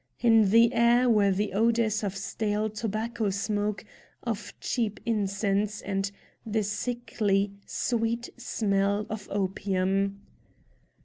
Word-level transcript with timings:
In 0.19 0.49
the 0.49 0.73
air 0.73 1.07
were 1.07 1.29
the 1.29 1.53
odors 1.53 2.03
of 2.03 2.17
stale 2.17 2.71
tobacco 2.71 3.29
smoke, 3.29 3.85
of 4.23 4.51
cheap 4.59 4.99
incense, 5.05 5.79
and 5.79 6.09
the 6.43 6.63
sickly, 6.63 7.51
sweet 7.67 8.31
smell 8.35 9.05
of 9.11 9.27
opium. 9.29 10.21